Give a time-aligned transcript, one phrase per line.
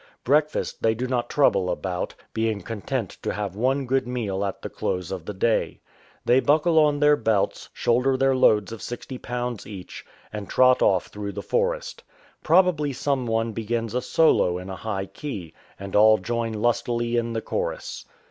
[0.23, 4.67] Breakfast they do not trouble about, being content to have one good meal at the
[4.67, 5.79] close of the day.
[6.25, 9.67] They buckle on their belts, shoulder their loads of 60 lb.
[9.67, 10.03] each,
[10.33, 12.03] and trot off through the forest.
[12.41, 17.33] Probably some one begins a solo in a high key, and all join lustily in
[17.33, 18.03] the chorus.